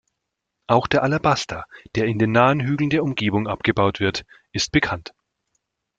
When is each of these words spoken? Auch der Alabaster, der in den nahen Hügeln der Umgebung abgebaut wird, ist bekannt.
Auch 0.65 0.87
der 0.87 1.03
Alabaster, 1.03 1.65
der 1.93 2.05
in 2.05 2.17
den 2.17 2.31
nahen 2.31 2.59
Hügeln 2.61 2.89
der 2.89 3.03
Umgebung 3.03 3.47
abgebaut 3.47 3.99
wird, 3.99 4.23
ist 4.51 4.71
bekannt. 4.71 5.13